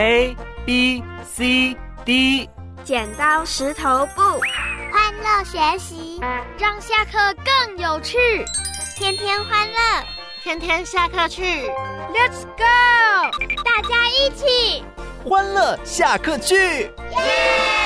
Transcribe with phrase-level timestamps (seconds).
[0.00, 2.48] A B C D，
[2.84, 4.22] 剪刀石头布，
[4.90, 6.18] 欢乐学习，
[6.58, 8.16] 让下课更有趣。
[8.96, 9.76] 天天欢乐，
[10.42, 11.70] 天天下课去。
[12.14, 13.30] Let's go！
[13.62, 14.82] 大家一起
[15.22, 16.54] 欢乐下课去。
[16.56, 17.79] 耶！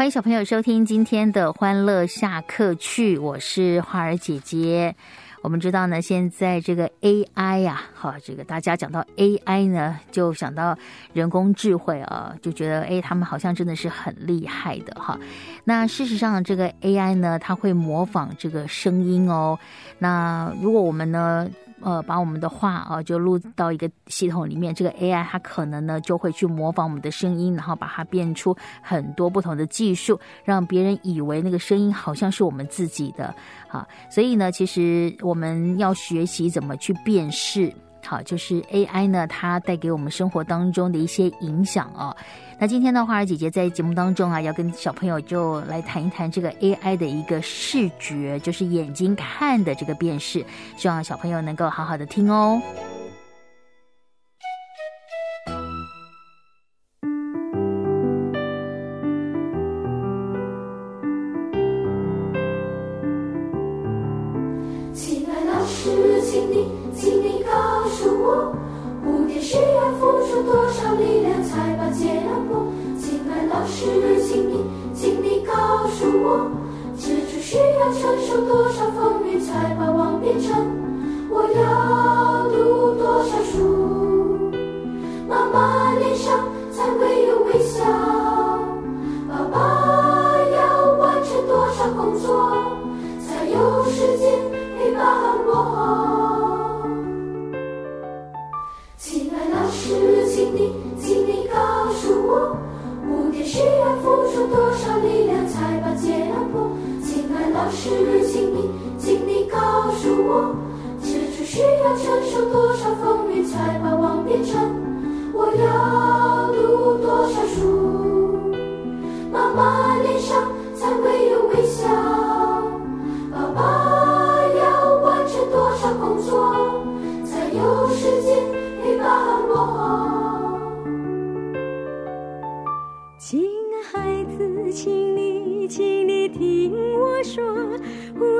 [0.00, 4.96] 欢迎小朋友收听今天的欢乐下课去，我是花儿姐姐。
[5.42, 10.74] 我们知道呢，现在这个 AI 呀，哈，这个大家讲到 AI 呢，就想到
[11.12, 15.20] 人工智慧啊，就觉得哎，他们好像真的是很厉害的哈。
[15.64, 19.58] 那事实上，这个 AI 呢，它会模仿这个声音哦。
[19.98, 21.46] 那如果我们呢？
[21.82, 33.34] 呃，把我们的话啊，就录到一个系统里面，这个 AI 它可能呢就会去模仿我们的声音，然后把它变出很多不同的技术，让别人以为那个声音好像是我们自己的。
[33.68, 37.72] 啊，所以呢，其实我们要学习怎么去辨识。
[38.10, 42.16] 好，就是 AI 呢，它带给我们生活当中的一些影响哦。
[42.58, 50.44] 那今天的花儿姐姐在节目当中啊，要跟小朋友就来谈一谈这个 AI 的一个视觉，就是眼睛看的这个辨识，
[50.76, 52.60] 希望小朋友能够好好的听哦。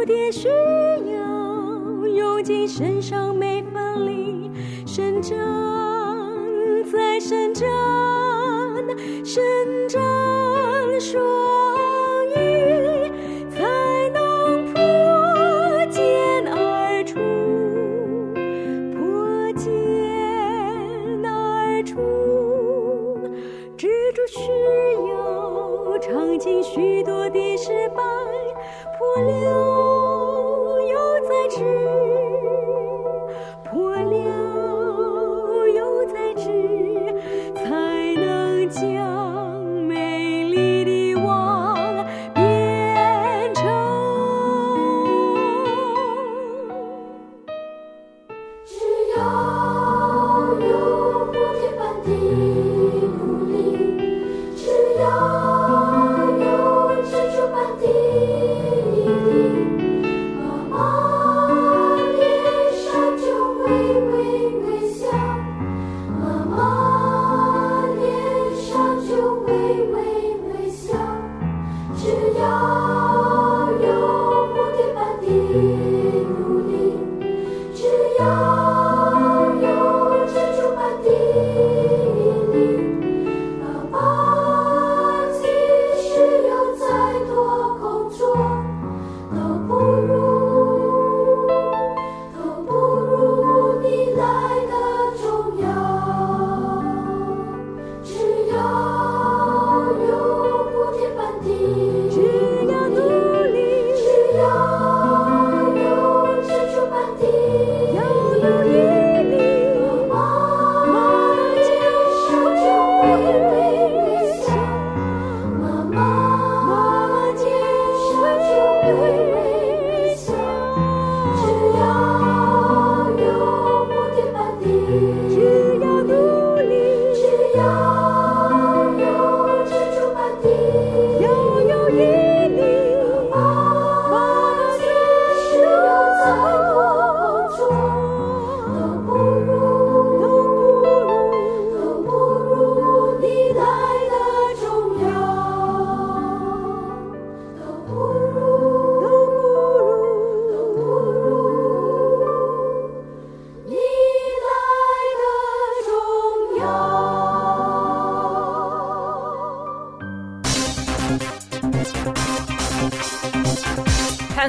[0.00, 4.50] 蝴蝶需要用尽身上每分力，
[4.87, 5.37] 生长，
[6.91, 7.69] 在生长，
[9.22, 9.43] 生
[9.91, 11.59] 长。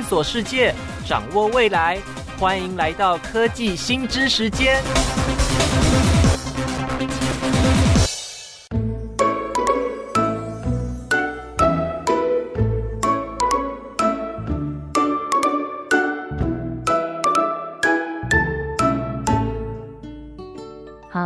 [0.01, 0.73] 探索世界，
[1.05, 1.99] 掌握未来。
[2.39, 4.81] 欢迎来到科技新知时间。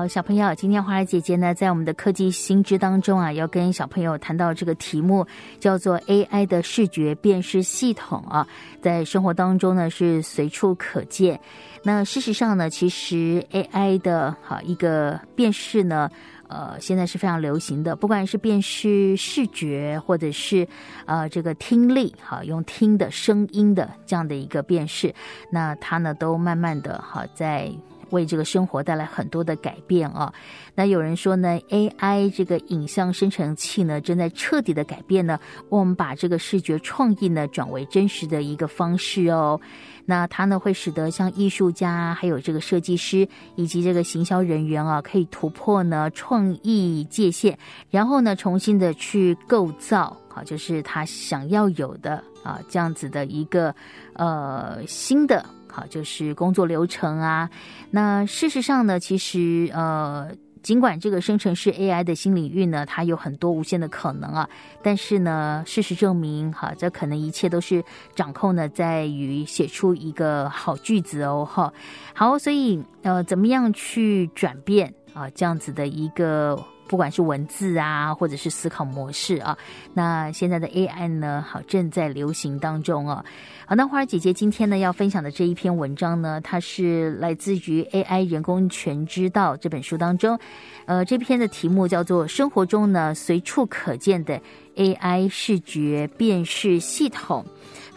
[0.07, 5.25] 小朋友，今天花儿姐姐呢，在我们的科技新知当中啊，要跟小朋友谈到这个题目，
[5.59, 8.47] 叫做 AI 的视觉辨识系统啊，
[8.81, 11.39] 在生活当中呢是随处可见。
[11.83, 16.09] 那事实上呢，其实 AI 的好一个辨识呢，
[16.47, 20.67] 呃，现在是非常流行的，不管是辨识视觉，或者是
[21.05, 25.13] 呃这个听力，好用听的声音的这样的一个辨识，
[25.51, 27.71] 那它呢都慢慢的哈在。
[28.11, 30.33] 为这个生活带来很多的改变啊！
[30.73, 39.59] 那有人说呢，AI 这个影像生成器呢，正在彻底的改变呢，我们把这个视觉创意呢转为真实的一个方式哦。
[40.05, 47.57] 那它呢会使得像艺术家、还有这个设计师以及这个行销人员啊，可以突破呢创意界限，
[47.89, 53.73] 然后呢重新的去构造，好，就是他想要有的啊这样子的一个
[54.13, 55.43] 呃新的。
[55.75, 57.49] 好，就是工作流程啊。
[57.91, 60.31] 那事实上呢，其实呃，
[60.63, 64.49] 尽管这个生成式 AI 的新领域呢，它有很多无限的可能啊，
[64.81, 67.83] 但是呢，事实证明，哈，这可能一切都是
[68.15, 71.73] 掌控呢，在于写出一个好句子哦，哈。
[72.13, 76.57] 好，所以呃，怎么样去转变啊，这样子的一个。
[76.87, 79.57] 不管是文字啊，或者是思考模式啊，
[79.93, 83.25] 那现在的 AI 呢，好正在流行当中啊。
[83.65, 90.37] 好，那花儿姐姐今天呢要分享的这一篇文章呢，它是来自于《AI 人工全知道》这本书当中。
[90.85, 94.39] 呃，这篇的题目叫做《生活中呢随处可见的
[94.75, 97.43] AI 视觉辨识系统》。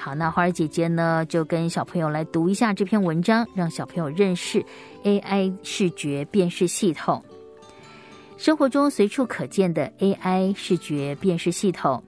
[0.00, 4.64] 好，那花儿姐姐呢就跟小朋友来读一下这篇文章，让小朋友认识
[5.04, 7.22] AI 视觉辨识系统。
[8.38, 12.00] 生活中随处可见的 AI 视觉辨识系统，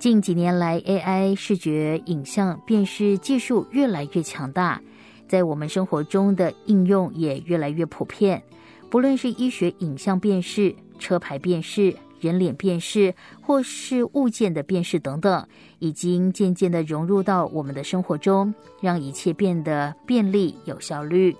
[0.00, 4.82] 近几年来，AI 视觉影像辨识技术越来越强大，
[5.28, 8.42] 在我们生活中的应用也越来越普遍。
[8.90, 15.46] 不论是医学影像辨识、车牌辨识、人脸辨识，或是物件的辨识等等，
[15.78, 21.36] 已经渐渐的融入到我们的生活中，让一切变得便利有效率。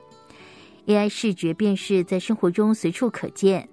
[0.87, 3.69] AI 视觉辨识在生活中随处可见。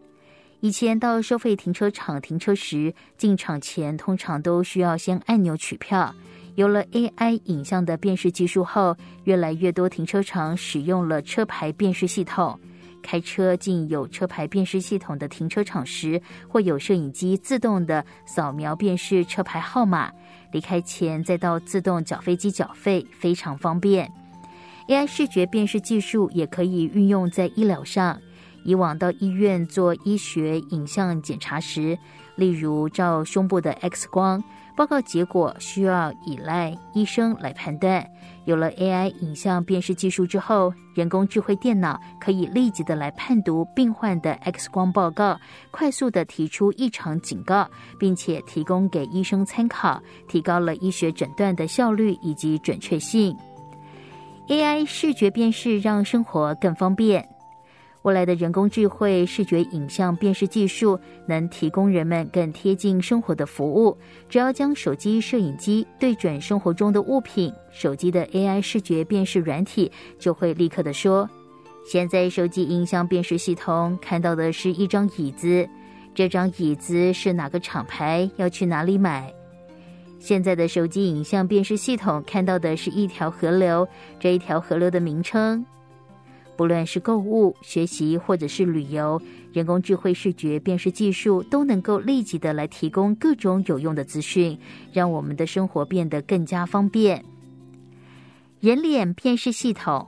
[0.62, 6.14] 以前到收费停车场停车时，进场前通常都需要先按钮取票。
[6.56, 12.60] 有了 AI 影像的辨识技术后，越来越多停车场使用了车牌辨识系统。
[13.02, 20.12] 开车进有车牌辨识系统的停车场时，会有摄影机自动的扫描辨识车牌号码。
[20.52, 24.12] 离开前再到自动缴费机缴费，非常方便。
[24.90, 28.20] AI 视觉辨识技术也可以运用在医疗上。
[28.66, 31.98] 以往到医院做医学影像检查时，
[32.36, 34.44] 例如照胸部的 X 光，
[34.76, 38.06] 报告结果需要依赖医生来判断。
[38.46, 47.70] 有了 AI 影像辨识技术之后，人工智慧电脑可以立即的来判读病患的 X 光报告，快速的提出异常警告，
[48.00, 53.38] 并且提供给医生参考，提高了医学诊断的效率以及准确性。
[54.50, 57.24] AI 视觉辨识让生活更方便。
[58.02, 63.96] 未来的人工智慧视觉影像辨识技术能提供人们更贴近生活的服务。
[64.28, 71.30] 只要将手机摄影机对准生活中的物品，手机的 AI 视觉辨识软体就会立刻的说
[71.86, 75.70] ：“现在手机影像辨识系统看到的是一张椅子，
[76.16, 78.28] 这张椅子是哪个厂牌？
[78.38, 79.32] 要去哪里买？”
[80.20, 83.88] 现在的手机影像辨识系统看到的是一条河流，
[84.20, 85.66] 这一条河流的名称。
[86.58, 89.22] 不论是购物、学习或者是旅游，
[89.54, 94.60] 人工智慧视觉辨识技术都能够立即的来提供各种有用的资讯，
[94.92, 97.24] 让我们的生活变得更加方便。
[98.60, 100.06] 人脸辨识系统，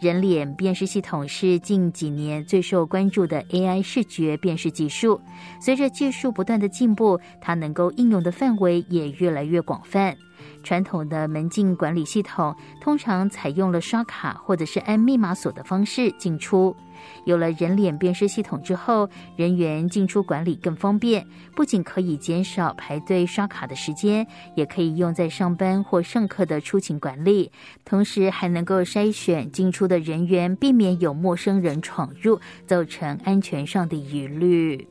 [0.00, 5.20] 人脸辨识系统是近几年最受关注的 AI 视觉辨识技术。
[5.60, 10.16] 随着技术不断的进步，它能够应用的范围也越来越广泛。
[10.62, 16.76] 传统的门禁管理系统通常采用了刷卡或者是按密码锁的方式进出。
[17.24, 27.50] 有了人脸辨识系统之后，人员进出管理更方便，不仅可以减少排队刷卡的时间，也可以用在上班或上课的出勤管理，
[27.84, 34.86] 同时还能够筛选进出的人员，避免有陌生人闯入，造成安全上的疑虑。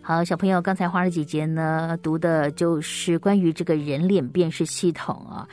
[0.00, 5.48] 好，小朋友，刚才花儿姐姐呢读的就是关于这个人脸辨识系统啊。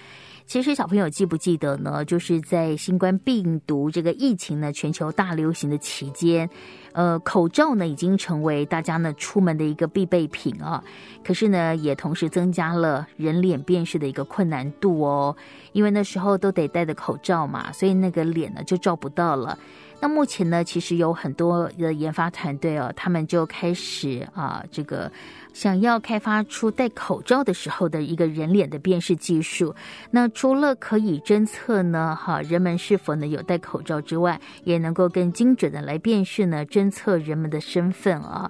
[0.51, 2.03] 其实小朋友记不记得呢？
[2.03, 6.49] 就是在新冠病毒这个疫情呢全球大流行的期间，
[6.91, 10.83] 呃，口罩呢已经成为大家呢出门的一个必备品啊。
[11.23, 15.33] 可是呢，也同时增加了人脸辨识的一个困难度哦，
[15.71, 19.57] 因为那时候都得戴着口罩嘛，所以那个脸呢就照不到了。
[20.01, 25.09] 那目前呢，其实有很多的研发团队哦，他们就开始啊，这个
[25.53, 29.75] 想要开发出戴口罩的时候的一个人脸的辨识技术。
[30.11, 38.49] 那除了可以侦测呢，哈，人们是否呢有戴口罩之外，也能够更精准的来辨识呢，侦测人们的身份啊。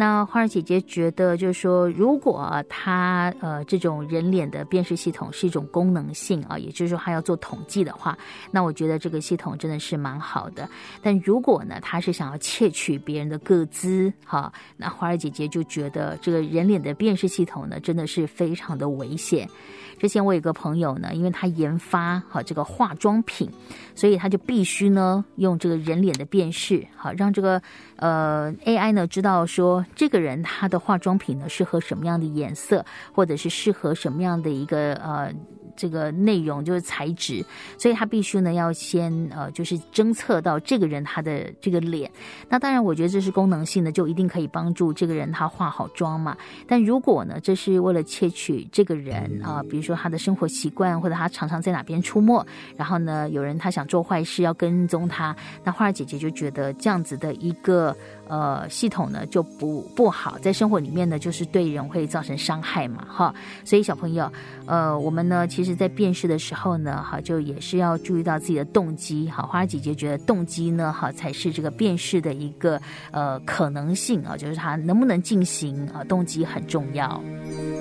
[0.00, 8.16] 那花儿姐姐觉得，就是说，如果它呃这种人脸的辨识系统是一种功能性啊，也就是说它要做统计的话，
[8.52, 10.70] 那我觉得这个系统真的是蛮好的。
[11.02, 19.50] 但如果呢，它是想要窃取别人的个资，哈，那花儿姐姐就觉得这个人脸的辨识系统呢，真的是非常的危险。
[19.98, 23.50] 之前我有个朋友呢，因为他研发好这个化妆品，
[23.94, 27.60] 所以他就必须呢用这个人脸的辨识，好让这个
[27.96, 35.32] 呃 AI 呢知道说这个人他的化妆品呢适合什么样的颜色，或者是适合什么样的一个呃。
[35.78, 37.44] 这个内容就是材质，
[37.78, 42.10] 所以他必须呢要先呃，就是侦测到这个人他的这个脸。
[42.48, 46.36] 那当然，我觉得这是功能性的，就一定可以帮助这个人他化好妆嘛。
[46.66, 52.44] 但如果呢，这是为了窃取这个人啊，比如说他的生活习惯，或者他常常在哪边出没，
[52.76, 57.96] 然后呢，有人他想做坏事要跟踪他，那花儿姐姐就觉得这样子的一个。
[58.30, 63.34] 呃，系统呢就不不好，在生活里面呢，就是对人会造成伤害嘛，哈。
[63.64, 64.30] 所以小朋友，
[64.66, 69.42] 呃，我们呢，其实在辨识的时候呢，哈，就也是要注意到自己的动机，哈。
[69.42, 77.22] 花姐姐觉得动机呢，哈，才是这个辨识的一个呃可能性啊，就是它能不能进行啊，动机很重要。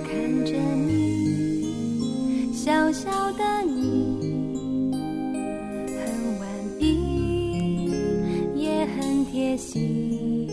[0.06, 0.54] 看着
[0.86, 4.92] 你，小小的你，
[5.88, 6.48] 很顽
[6.80, 7.92] 皮，
[8.56, 10.48] 也很贴心。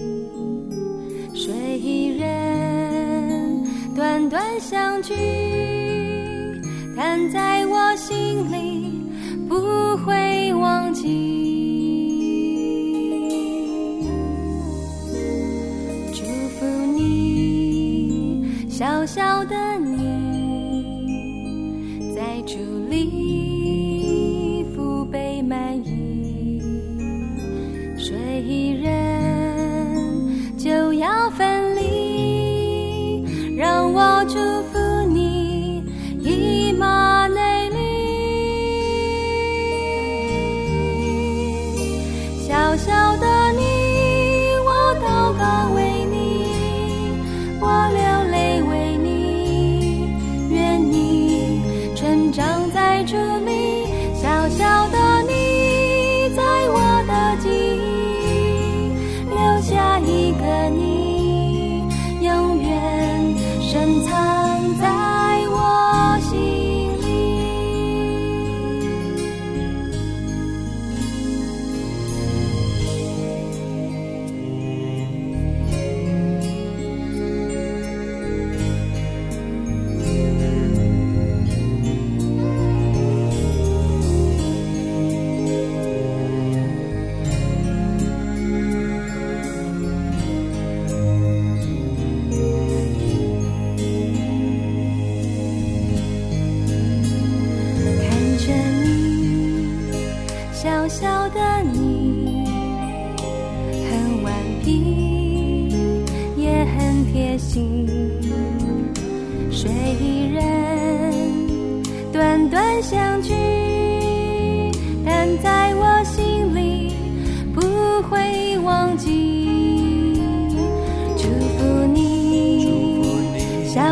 [1.35, 3.64] 虽然
[3.95, 5.14] 短短相聚，
[7.06, 8.90] 但在我心里
[9.46, 9.54] 不
[9.99, 11.02] 会忘记。
[16.14, 16.25] 祝
[16.58, 16.64] 福
[16.96, 19.94] 你，小小的你，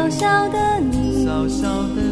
[0.02, 2.11] 小小的你。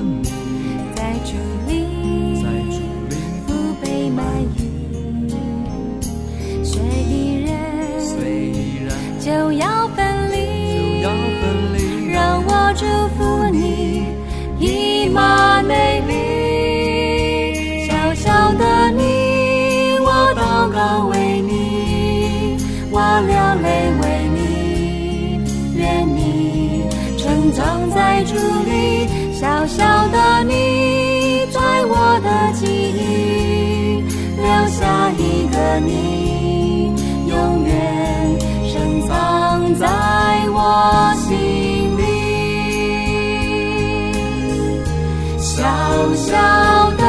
[46.41, 47.05] 小的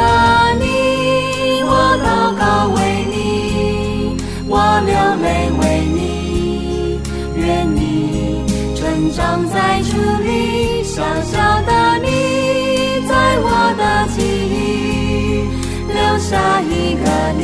[0.59, 0.65] 你，
[1.63, 1.71] 我
[2.03, 2.07] 祷
[2.37, 2.41] 告
[2.75, 2.77] 为
[3.09, 3.15] 你，
[4.49, 4.53] 我
[4.85, 4.91] 流
[5.23, 5.25] 泪
[5.59, 6.99] 为你，
[7.37, 7.39] 愿
[7.73, 7.79] 你
[8.75, 8.79] 成
[9.13, 10.83] 长在主里。
[10.83, 11.71] 小小的
[12.03, 12.07] 你，
[13.07, 13.47] 在我
[13.77, 13.81] 的
[14.13, 14.19] 记
[14.51, 15.47] 忆
[15.87, 17.05] 留下一个
[17.39, 17.41] 你，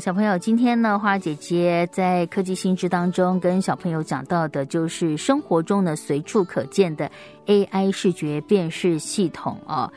[0.00, 7.10] 小朋友，今天呢，花姐姐在科技新知当中跟小朋友讲到的，就是生活中呢随处可见的
[7.44, 9.92] AI 视觉辨识系统哦。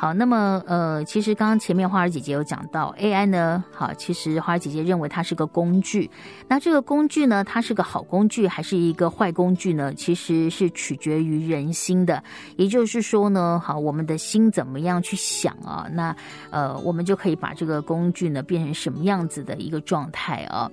[0.00, 6.10] 好，那么呃，其实刚刚前面花儿姐姐有讲到 AI 呢，好，其实花儿姐姐认为它是个工具。
[6.48, 9.92] 那这个工具呢，它是个好工具还是一个坏工具呢？
[9.92, 12.24] 其实是取决于人心的。
[12.56, 15.86] 也就是说呢，好，我们的心怎么样去想啊？
[15.92, 16.16] 那
[16.48, 20.70] 呃，我们就可以把这个工具呢变成什么样子的一个状态啊？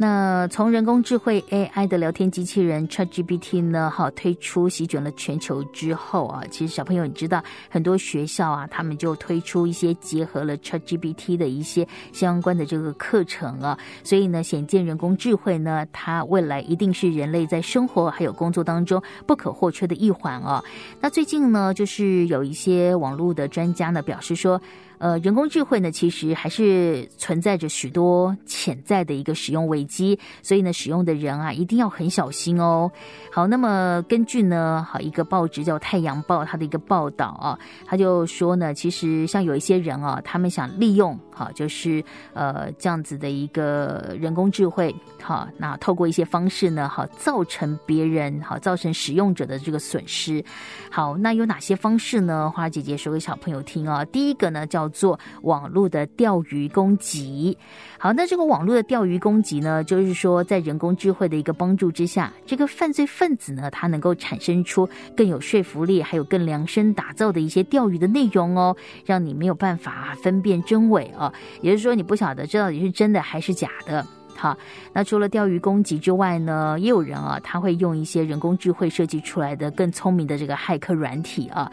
[0.00, 20.62] 那从人工智慧 AI 的聊天机器人 ChatGPT 呢，哈推出席卷了全球之后啊，其实小朋友你知道，很多学校啊，他们就推出一些结合了 ChatGPT 的一些相关的这个课程啊，所以呢，显见人工智慧呢，它未来一定是人类在生活还有工作当中不可或缺的一环啊。
[21.00, 24.60] 那最近呢，就是有一些网络的专家呢表示说。
[24.98, 32.90] 呃，人工智慧呢，其实还是存在着许多潜在的一个使用危机，所以呢，使用的人啊，一定要很小心哦。
[33.32, 42.02] 好，那么根据呢，好一个报纸叫《太阳报》它的一个报道啊，他就说呢，其实像有一些人啊，他们想利用好，就是
[42.34, 50.44] 呃这样子的一个人工智慧，好，那透过一些方式呢，好造成别人好造成使用者的这个损失。
[50.90, 52.50] 好，那有哪些方式呢？
[52.50, 54.04] 花姐姐说给小朋友听啊。
[54.06, 57.56] 第一个呢，叫做网络的钓鱼攻击。
[57.98, 71.32] 好，那这个网络的钓鱼攻击呢，就是说在人工智慧的一个帮助之下，这个犯罪分子呢，他能够产生出更有说服力，还有更量身打造的一些钓鱼的内容哦，让你没有办法分辨真伪啊。
[71.60, 74.06] 也就是说，你不晓得这到底是真的还是假的。
[74.40, 74.56] 好，
[74.92, 81.68] 那除了钓鱼攻击之外呢，也有人啊，他会用一些人工智慧设计出来的更聪明的这个骇客软体啊。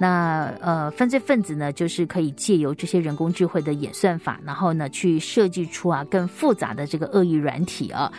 [0.00, 8.12] 那呃，犯罪分子呢，就是可以借由这些人工智慧的演算法，然后呢，去设计出啊更复杂的这个恶意软体啊。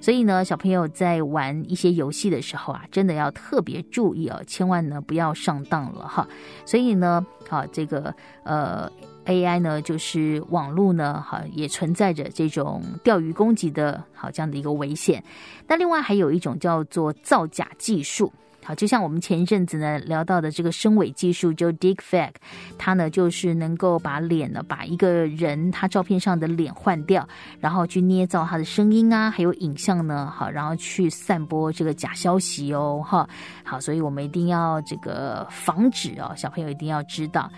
[0.00, 6.26] 所以呢，小朋友在玩一些游戏的时候啊，真的要特别注意哦，千万呢不要上当了哈。
[6.64, 8.90] 所以呢，好这个呃。
[9.26, 15.22] AI 呢，就是网络呢，哈，也存在着这种钓鱼攻击的，好这样的一个危险。
[15.68, 18.32] 那另外还有一种叫做造假技术，
[18.64, 22.34] 好，就像我们前一阵子呢聊到的这个声伪技术，就 Deepfake，
[22.76, 27.26] 它呢就是能够把脸呢，把一个人他照片上的脸换掉，
[27.60, 33.28] 然后去捏造他的声音啊，还有影像呢，好，然后去散播这个假消息哦，哈，
[33.64, 37.48] 好，所以我们一定要这个防止哦，小朋友一定要知道。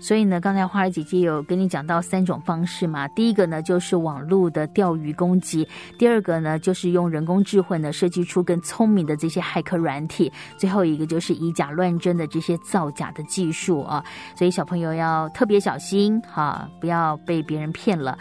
[0.00, 3.06] 所以呢，刚才花儿姐姐有跟你讲到三种方式嘛。
[3.08, 5.64] 第一个呢，就是网络的钓鱼攻击；
[5.98, 14.04] 第二个呢，就是用人工智慧呢设计出更聪明的这些骇客软体；最后一个就是以假乱真的这些造假的技术啊。
[14.36, 18.18] 所以小朋友要特别小心哈，不要被别人骗了。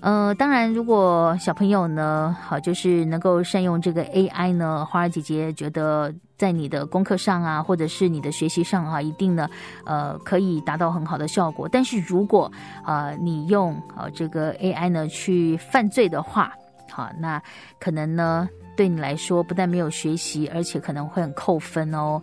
[0.00, 9.48] 呃，当然，如果小朋友呢，好，就是能够善用这个 AI 呢，花儿姐姐觉得在你的功课上啊，或者是你的学习上啊，一定呢，
[9.84, 11.68] 呃，可以达到很好的效果。
[11.70, 12.50] 但是如果
[12.82, 16.52] 啊，你用啊这个 AI 呢去犯罪的话，
[16.90, 17.40] 好，那
[17.78, 22.20] 可能呢对你来说不但没有学习，而且可能会很扣分哦。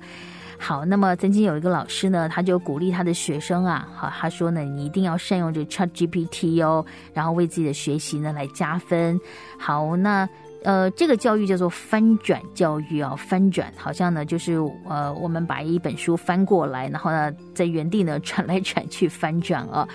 [0.60, 9.18] 好，那么曾经有一个老师呢，他就鼓励他的学生啊，好，他说呢，你一定要善用这 Chat GPT 哦，然后为自己的学习呢来加分。
[9.58, 10.28] 好，那
[10.64, 14.54] 呃，这个教育叫做翻转教育啊，翻转好像呢就是
[14.88, 19.88] 呃，我们把一本书翻过来，然后呢在原地呢转来转去翻转啊。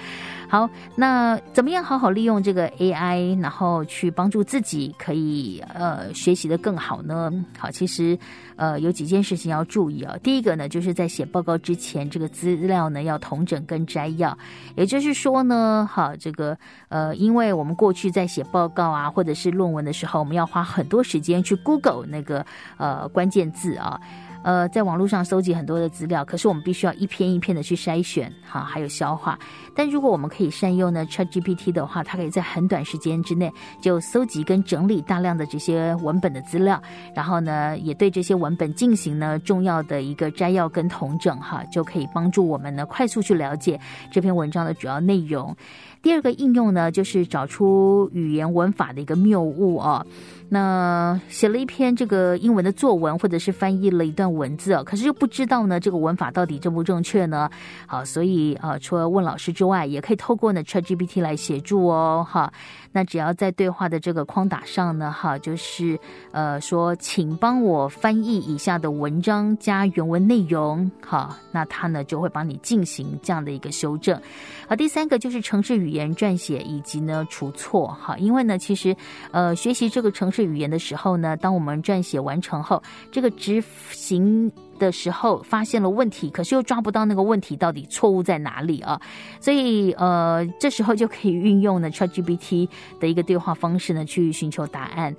[0.54, 7.32] 好，那怎么样好好利用这个 AI，然后去帮助自己可以呃学习的更好呢？
[7.58, 8.16] 好，其实
[8.54, 10.16] 呃有几件事情要注意啊。
[10.22, 14.38] 第一个呢，就是在写报告之前，这个资料呢要同整跟摘要。
[14.76, 16.56] 也就是说呢，好，这个
[16.88, 24.00] 呃，因为我们过去在写报告啊，或者是论文的时候，我们要花很多时间去 Google 那个呃关键字啊。
[24.44, 29.38] 呃，在网络上搜集很多的资料，可是我们必须要一篇一篇的去筛选，哈，还有消化。
[29.74, 36.80] 但如果我们可以善用呢 ChatGPT 的话，它可以在很短时间之内就搜集跟整理大量的这些文本的资料，
[37.14, 43.80] 然后呢，也对这些文本进行呢重要的一个摘要跟统整，哈，就可以帮助我们呢快速去了解
[44.12, 45.56] 这篇文章的主要内容。
[46.02, 50.04] 第二个应用呢，就是找出语言文法的一个谬误哦。
[50.48, 57.50] 那写了一篇这个英文的作文，或者是翻译了一段文字可是又不知道呢这个文法到底正不正确呢？
[57.86, 62.26] 好，所以呃，除了问老师之外，也可以透过呢 ChatGPT 来协助哦。
[62.28, 62.52] 哈，
[62.92, 65.98] 那只要在对话的这个框打上呢，哈，就是
[66.30, 70.90] 呃说，请帮我翻译以下的文章加原文内容。
[71.04, 74.20] 好，那它呢就会帮你进行这样的一个修正。
[74.68, 77.88] 好，第三个就是城市语言撰写以及呢除错。
[77.88, 78.94] 哈，因为呢其实
[79.30, 84.50] 呃学习这个城是语言的时候呢，当我们撰写完成后，这个执行。
[84.76, 89.00] 的时候发现了问题，可是又抓不到那个问题到底错误在哪里啊？
[89.40, 92.68] 所以呃，这时候就可以运用呢 ChatGPT
[92.98, 95.14] 的一个对话方式呢，去寻求答案。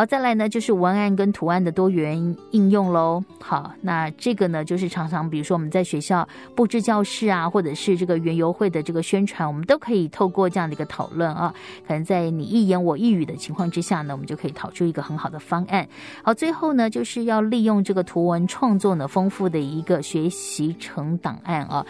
[0.00, 3.22] 好，再来呢就是文案跟图案的多元应用喽。
[3.38, 11.54] 好，那这个呢就是常常比如说我们在学校布置教室啊，或者是这个园游会的这个宣传，我们都可以透过这样的一个讨论啊，
[11.86, 15.86] 可能在你一言我一语的情况之下呢，我们就可以讨出一个很好的方案。
[16.22, 19.06] 好，最后呢就是要利用这个图文创作呢。
[19.06, 21.84] 丰富的一个学习成档案啊，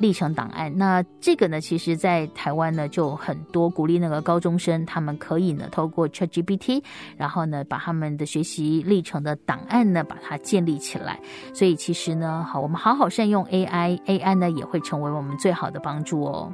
[0.00, 0.76] 历程档案。
[0.76, 6.82] 那这个呢，其实，在台湾呢，就很多鼓励那个高中生，他们可以呢，透过 ChatGPT，
[7.16, 11.20] 然后呢，把他们的学习历程的档案呢，把它建立起来。
[11.52, 16.50] 所以，其实呢，好，我们好好善用 AI，AI 呢，也会成为我们最好的帮助哦。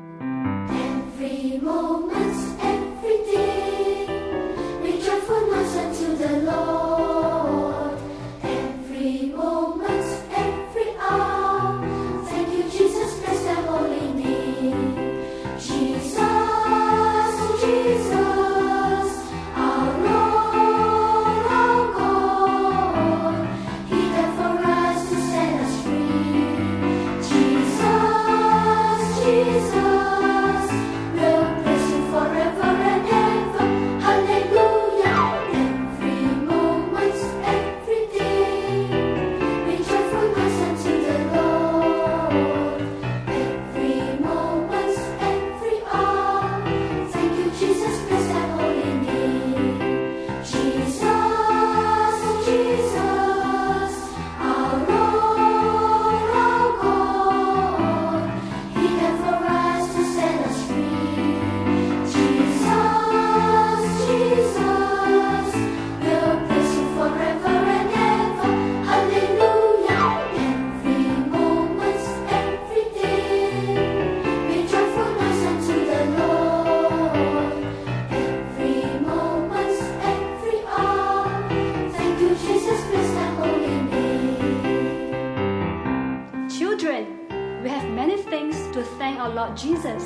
[89.40, 90.04] about Jesus.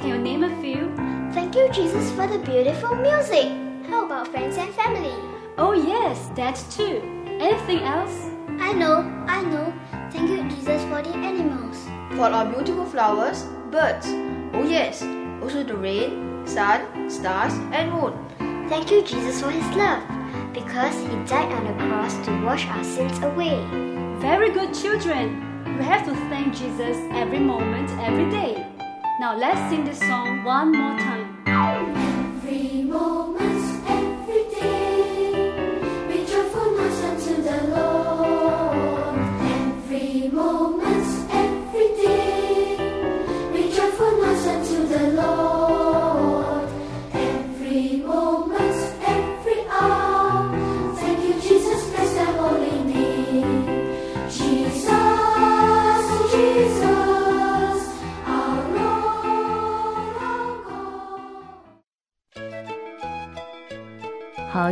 [0.00, 0.94] Can you name a few?
[1.34, 3.52] Thank you, Jesus, for the beautiful music.
[3.86, 5.12] How about friends and family?
[5.58, 7.02] Oh, yes, that too.
[7.38, 8.30] Anything else?
[8.48, 9.74] I know, I know.
[10.10, 11.84] Thank you, Jesus, for the animals.
[12.16, 14.06] For our beautiful flowers, birds.
[14.54, 15.02] Oh, yes,
[15.42, 18.14] also the rain, sun, stars, and moon.
[18.70, 20.02] Thank you, Jesus, for his love,
[20.54, 23.60] because he died on the cross to wash our sins away.
[24.18, 25.51] Very good, children.
[25.78, 28.66] We have to thank Jesus every moment, every day.
[29.18, 32.01] Now let's sing this song one more time.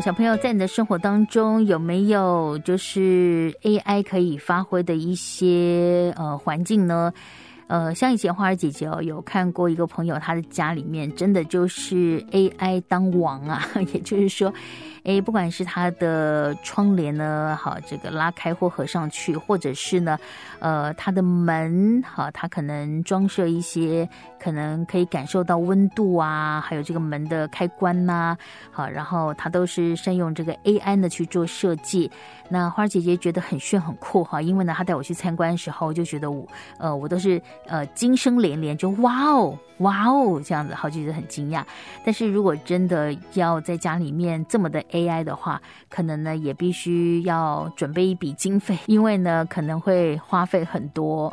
[0.01, 7.13] 小朋友，在你的生活当中有没有就是 AI 可以发挥的一些呃环境呢？
[7.67, 14.53] 呃，像以前花儿姐姐哦，有看过一个朋友，他的家里面真的就是 AI 当王啊， 也就是说。
[15.03, 20.19] 哎，不管是他的窗帘呢，好，这个拉开或合上去，或者是呢，
[20.59, 24.07] 呃，他的门，好，他可能装设一些
[24.43, 28.37] 可能可以感受到温度啊，还有这个门的开关呐，
[28.71, 32.11] 好，然后他都是善用这个 AI 呢去做设计。
[32.49, 36.45] 那花姐姐觉得很炫很酷哈，因为呢，她带我去参观的时候，就觉得我，
[36.79, 41.63] 呃，我都是呃惊声连连，就哇哦哇哦这样子，好就觉得很惊讶。
[42.05, 51.33] 但是如果真的要在家里面这么的 AI 的话，可能呢也必须要准备一笔经费，因为呢可能会花费很多。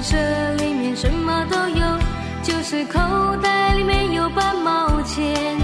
[0.00, 1.98] 这里面什么都有，
[2.42, 2.98] 就是口
[3.42, 5.56] 袋里没有半毛钱。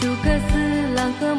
[0.00, 1.34] 诸葛四郎和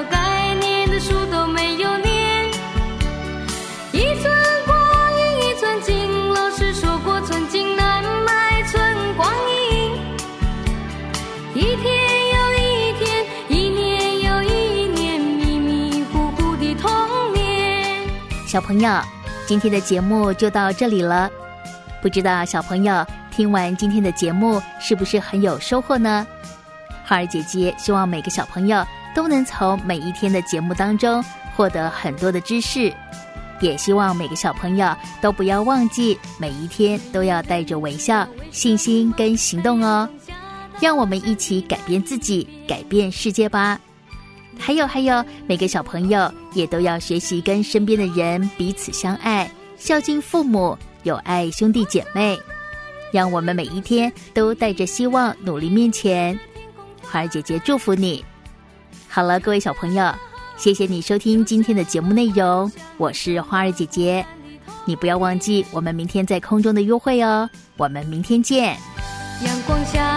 [0.00, 2.48] 才知道该念的书都没有念。
[3.92, 4.32] 一寸
[4.66, 4.76] 光
[5.18, 9.92] 阴一寸金，老师说过寸金难买寸光阴。
[11.54, 11.84] 一天
[12.32, 18.08] 又一天，一年又一年，迷迷糊糊的童年。
[18.46, 19.00] 小朋友，
[19.46, 21.30] 今天的节目就到这里了。
[22.00, 26.26] 不知道小朋友听完今天的节目是不是很有收获呢？
[27.04, 31.22] 花儿姐姐希望每个小朋友都能从每一天的节目当中
[31.56, 32.92] 获得很多的知识，
[33.60, 40.08] 也希望每个小朋友都不要忘记每一天都要带着微笑、信心跟行动哦。
[40.80, 43.78] 让我们一起改变自己，改变世界吧。
[44.58, 52.38] 还有还有，每个小朋友也都要学习跟身边的人彼此相爱，孝敬父母，友爱兄弟姐妹。
[53.12, 56.38] 让我们每一天都带着希望努力面前。
[57.02, 58.24] 花儿姐姐祝福你。
[59.12, 60.14] 好了，各位小朋友，
[60.56, 64.24] 谢谢你收听今天的节目内容，我是花儿姐姐。
[64.84, 68.76] 你不要忘记我们明天在空中的约会哦，我们明天见。
[69.44, 70.09] 阳光下，